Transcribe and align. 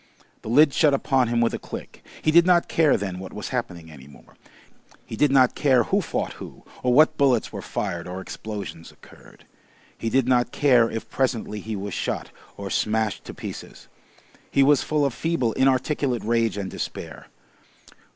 The 0.41 0.49
lid 0.49 0.73
shut 0.73 0.95
upon 0.95 1.27
him 1.27 1.41
with 1.41 1.53
a 1.53 1.59
click. 1.59 2.03
He 2.23 2.31
did 2.31 2.43
not 2.43 2.67
care 2.67 2.97
then 2.97 3.19
what 3.19 3.33
was 3.33 3.49
happening 3.49 3.91
any 3.91 4.07
more. 4.07 4.35
He 5.05 5.15
did 5.15 5.29
not 5.29 5.53
care 5.53 5.83
who 5.83 6.01
fought 6.01 6.33
who, 6.41 6.63
or 6.81 6.91
what 6.91 7.17
bullets 7.17 7.53
were 7.53 7.61
fired 7.61 8.07
or 8.07 8.19
explosions 8.19 8.91
occurred. 8.91 9.45
He 9.95 10.09
did 10.09 10.27
not 10.27 10.51
care 10.51 10.89
if 10.89 11.07
presently 11.07 11.59
he 11.59 11.75
was 11.75 11.93
shot 11.93 12.31
or 12.57 12.71
smashed 12.71 13.25
to 13.25 13.35
pieces. 13.35 13.89
He 14.49 14.63
was 14.63 14.81
full 14.81 15.05
of 15.05 15.13
feeble, 15.13 15.53
inarticulate 15.53 16.23
rage 16.23 16.57
and 16.57 16.71
despair. 16.71 17.27